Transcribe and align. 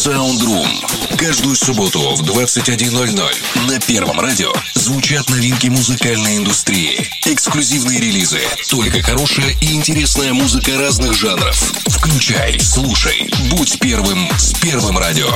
Soundroom. 0.00 1.16
Каждую 1.18 1.54
субботу 1.54 2.00
в 2.16 2.22
21.00 2.22 3.66
на 3.66 3.78
Первом 3.80 4.18
радио 4.18 4.50
звучат 4.72 5.28
новинки 5.28 5.66
музыкальной 5.66 6.38
индустрии, 6.38 7.06
эксклюзивные 7.26 8.00
релизы, 8.00 8.40
только 8.70 9.02
хорошая 9.02 9.54
и 9.60 9.74
интересная 9.74 10.32
музыка 10.32 10.78
разных 10.78 11.12
жанров. 11.12 11.54
Включай, 11.88 12.58
слушай, 12.60 13.30
будь 13.50 13.78
первым 13.78 14.26
с 14.38 14.54
Первым 14.54 14.96
радио. 14.96 15.28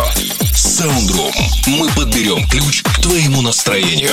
Soundroom. 0.54 1.34
Мы 1.66 1.90
подберем 1.90 2.48
ключ 2.48 2.82
к 2.84 3.02
твоему 3.02 3.42
настроению. 3.42 4.12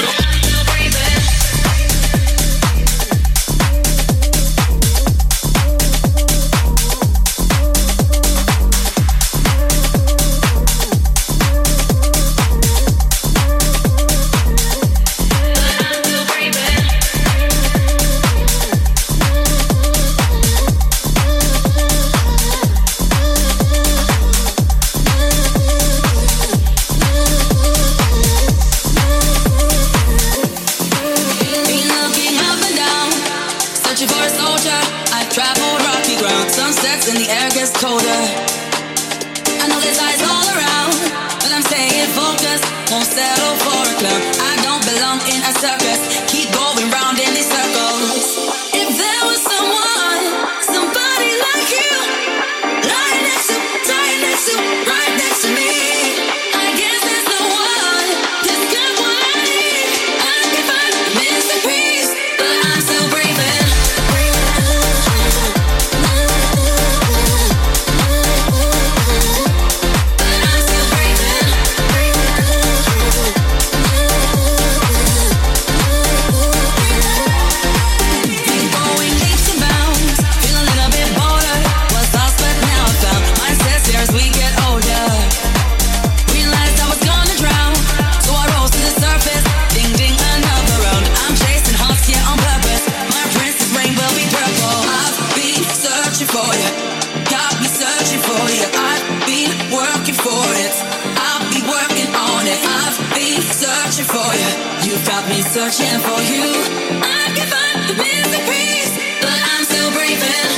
for 104.11 104.32
you. 104.36 104.52
You 104.83 104.95
got 105.05 105.23
me 105.30 105.42
searching 105.42 105.99
for 106.04 106.20
you. 106.32 106.44
I 106.99 107.32
can 107.36 107.48
find 107.48 107.80
the 107.88 107.95
missing 107.95 108.45
but 109.22 109.39
I'm 109.52 109.64
still 109.64 109.92
breathing. 109.92 110.52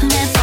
Never 0.00 0.37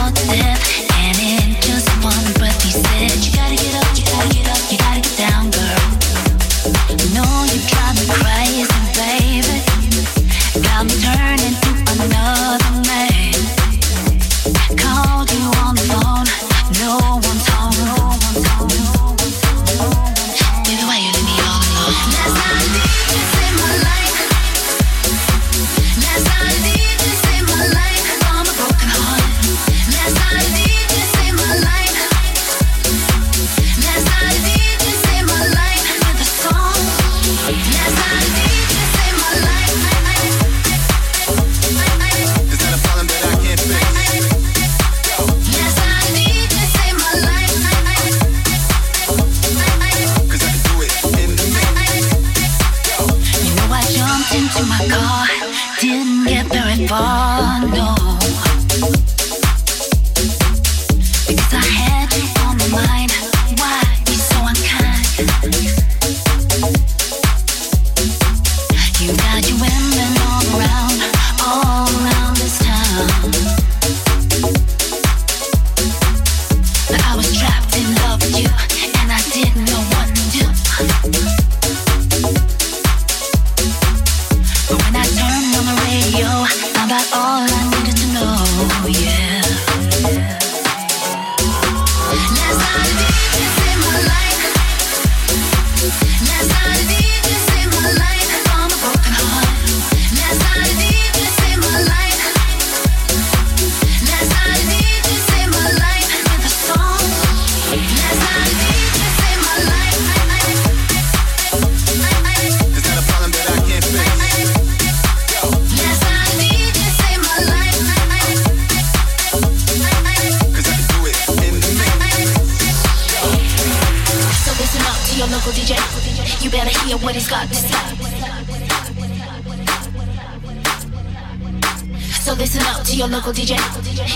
to 132.96 133.00
your 133.00 133.12
local 133.12 133.34
DJ. 133.34 133.60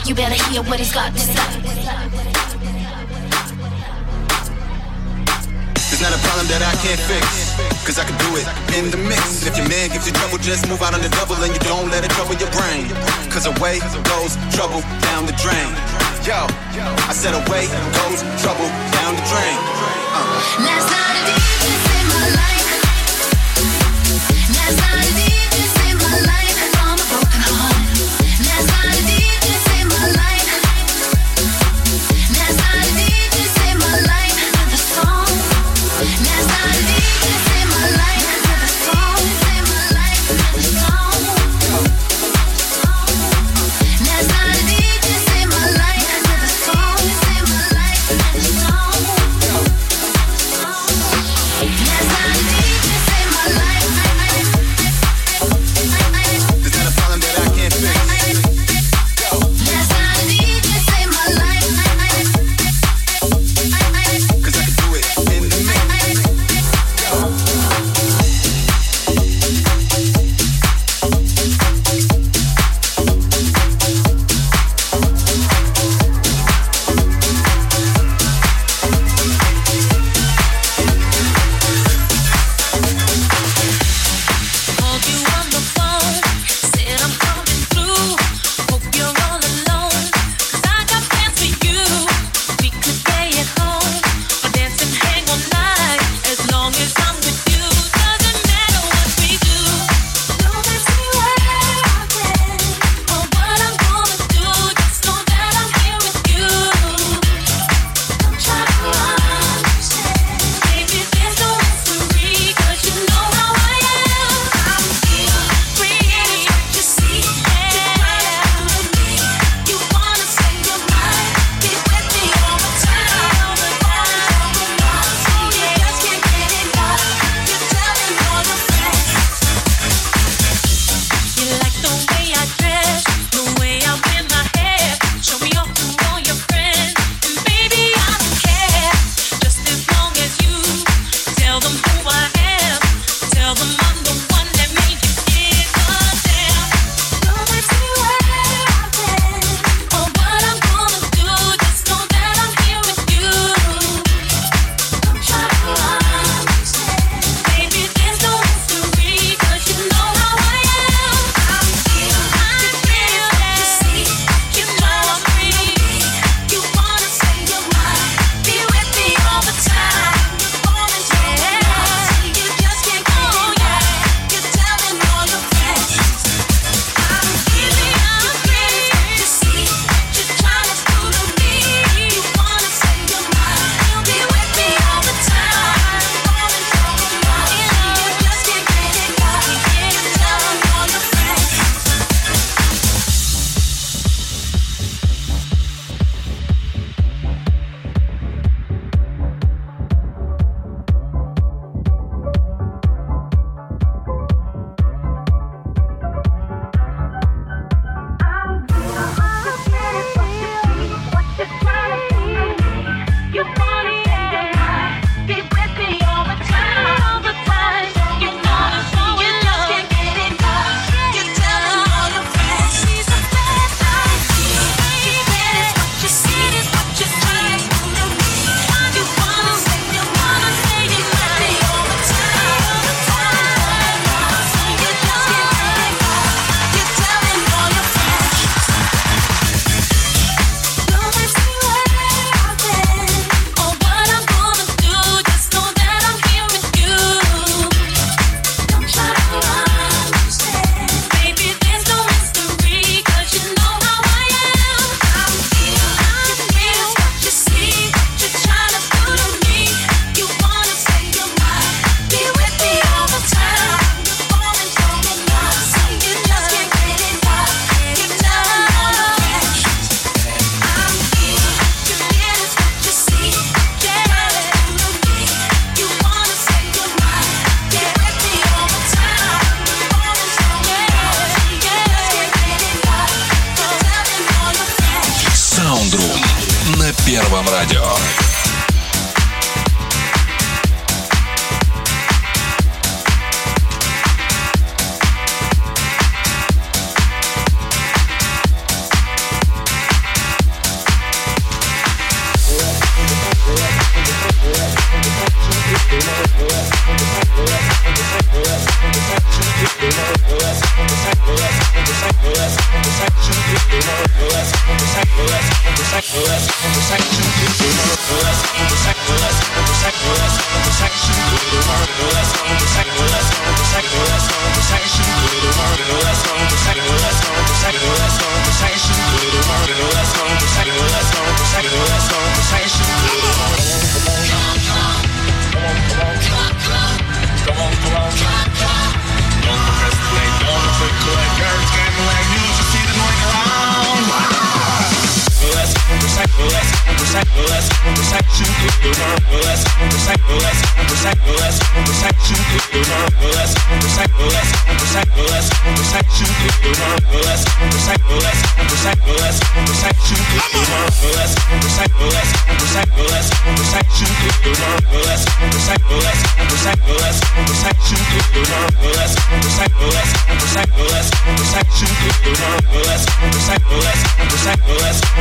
You 0.08 0.16
better 0.16 0.40
hear 0.48 0.64
what 0.64 0.80
he's 0.80 0.94
got 0.94 1.12
to 1.12 1.20
say. 1.20 1.36
It's 5.92 6.00
not 6.00 6.16
a 6.16 6.22
problem 6.24 6.48
that 6.48 6.64
I 6.64 6.74
can't 6.80 7.02
fix. 7.04 7.28
Cause 7.84 8.00
I 8.00 8.06
can 8.08 8.16
do 8.24 8.40
it 8.40 8.48
in 8.78 8.92
the 8.92 9.02
mix. 9.10 9.44
If 9.44 9.58
your 9.58 9.68
man 9.68 9.90
gives 9.92 10.08
you 10.08 10.14
trouble, 10.14 10.38
just 10.38 10.68
move 10.70 10.82
out 10.82 10.94
on 10.94 11.02
the 11.02 11.10
double 11.10 11.36
and 11.44 11.52
you 11.52 11.60
don't 11.68 11.92
let 11.92 12.06
it 12.06 12.12
trouble 12.16 12.36
your 12.40 12.52
brain. 12.56 12.88
Cause 13.28 13.48
away 13.52 13.84
goes 14.16 14.40
trouble 14.56 14.80
down 15.04 15.26
the 15.28 15.36
drain. 15.44 15.72
Yo, 16.24 16.48
I 17.10 17.14
said 17.14 17.36
away 17.36 17.68
goes 18.00 18.24
trouble 18.40 18.70
down 18.96 19.12
the 19.20 19.26
drain. 19.28 19.60
Uh. 20.16 20.64
Last 20.64 20.88
night 20.88 21.16
I 21.20 21.24
did 21.28 21.89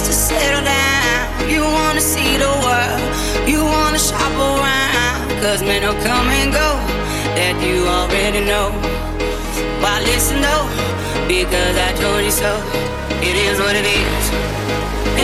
don't 0.00 0.06
to 0.06 0.12
settle 0.12 0.64
down. 0.64 1.48
You 1.48 1.62
wanna 1.62 2.00
see 2.00 2.36
the 2.36 2.52
world, 2.64 3.48
you 3.48 3.64
wanna 3.64 3.98
shop 3.98 4.32
around. 4.32 5.28
Cause 5.42 5.62
men 5.62 5.82
will 5.82 6.00
come 6.02 6.28
and 6.40 6.52
go, 6.52 6.68
that 7.36 7.56
you 7.60 7.84
already 7.84 8.44
know. 8.44 8.70
Why 9.82 10.00
listen 10.00 10.40
though? 10.40 10.66
Because 11.28 11.76
I 11.76 11.92
told 12.00 12.24
you 12.24 12.30
so. 12.32 12.52
It 13.20 13.36
is 13.36 13.58
what 13.58 13.76
it 13.76 13.84
is. 13.84 14.24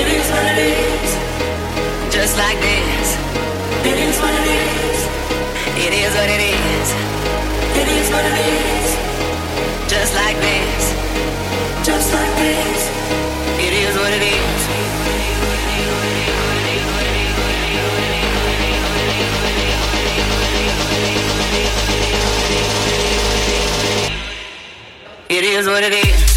It 0.01 0.07
is 0.19 0.27
what 0.33 0.45
it 0.53 0.59
is. 0.61 1.11
Just 2.13 2.37
like 2.37 2.59
this. 2.61 3.09
It 3.91 3.97
is 3.97 4.17
what 4.21 4.35
it 4.41 4.47
is. 4.61 4.99
It 5.87 5.93
is 6.05 6.13
what 6.17 6.29
it 6.29 6.43
is. 6.53 6.87
It 7.81 7.89
is 7.99 8.07
what 8.13 8.25
it 8.25 8.39
is. 8.45 8.89
Just 9.89 10.13
like 10.15 10.37
this. 10.37 10.85
Just 11.87 12.13
like 12.13 12.35
this. 12.37 12.96
It 25.29 25.45
is 25.45 25.67
what 25.67 25.83
it 25.83 25.93
is. 25.93 26.36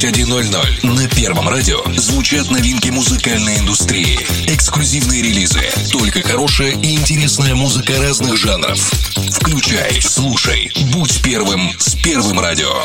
21.00 0.00 0.86
на 0.94 1.06
Первом 1.08 1.46
радио 1.46 1.78
звучат 1.94 2.50
новинки 2.50 2.88
музыкальной 2.88 3.58
индустрии. 3.58 4.18
Эксклюзивные 4.46 5.20
релизы. 5.20 5.60
Только 5.92 6.22
хорошая 6.22 6.70
и 6.70 6.96
интересная 6.96 7.54
музыка 7.54 8.00
разных 8.00 8.34
жанров. 8.34 8.78
Включай, 9.30 10.00
слушай, 10.00 10.72
будь 10.94 11.20
первым 11.20 11.78
с 11.78 11.96
Первым 11.96 12.40
радио. 12.40 12.82